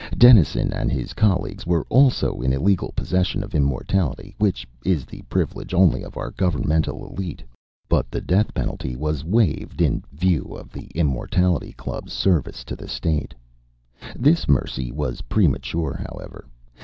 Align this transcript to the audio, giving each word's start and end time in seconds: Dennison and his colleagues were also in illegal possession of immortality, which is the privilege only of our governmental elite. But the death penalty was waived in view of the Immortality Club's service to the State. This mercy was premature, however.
Dennison 0.17 0.73
and 0.73 0.91
his 0.91 1.13
colleagues 1.13 1.67
were 1.67 1.85
also 1.87 2.41
in 2.41 2.51
illegal 2.53 2.91
possession 2.95 3.43
of 3.43 3.53
immortality, 3.53 4.33
which 4.39 4.67
is 4.83 5.05
the 5.05 5.21
privilege 5.29 5.75
only 5.75 6.01
of 6.01 6.17
our 6.17 6.31
governmental 6.31 7.07
elite. 7.07 7.43
But 7.87 8.09
the 8.09 8.19
death 8.19 8.51
penalty 8.55 8.95
was 8.95 9.23
waived 9.23 9.79
in 9.79 10.03
view 10.11 10.55
of 10.57 10.71
the 10.71 10.87
Immortality 10.95 11.73
Club's 11.73 12.13
service 12.13 12.63
to 12.63 12.75
the 12.75 12.87
State. 12.87 13.35
This 14.15 14.47
mercy 14.47 14.91
was 14.91 15.21
premature, 15.21 16.03
however. 16.09 16.47